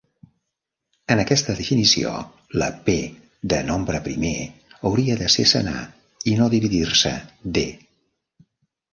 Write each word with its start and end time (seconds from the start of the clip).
En 1.15 1.19
aquesta 1.23 1.53
definició, 1.57 2.13
la 2.61 2.69
"p" 2.87 2.95
de 3.53 3.59
nombre 3.67 3.99
primer 4.07 4.31
hauria 4.91 5.17
de 5.19 5.27
ser 5.35 5.45
senar 5.51 5.81
i 6.33 6.33
no 6.41 6.49
dividir-se 6.55 7.13
"D". 7.59 7.65